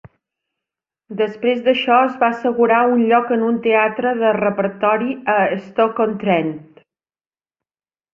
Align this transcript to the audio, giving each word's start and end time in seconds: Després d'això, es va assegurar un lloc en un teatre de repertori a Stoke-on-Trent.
Després 1.17 1.59
d'això, 1.65 1.97
es 2.05 2.15
va 2.23 2.29
assegurar 2.35 2.79
un 2.93 3.03
lloc 3.11 3.33
en 3.35 3.43
un 3.49 3.59
teatre 3.65 4.13
de 4.23 4.31
repertori 4.39 5.11
a 5.35 5.39
Stoke-on-Trent. 5.67 6.51